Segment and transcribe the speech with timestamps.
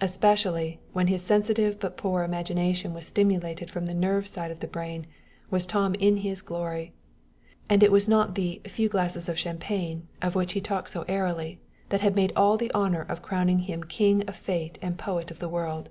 [0.00, 4.66] Especially, when his sensitive but poor imagination was stimulated from the nerve side of the
[4.66, 5.06] brain,
[5.50, 6.94] was Tom in his glory;
[7.68, 11.60] and it was not the "few glasses of champagne," of which he talked so airily,
[11.90, 15.50] that had all the honor of crowning him king of fate and poet of the
[15.50, 15.90] world.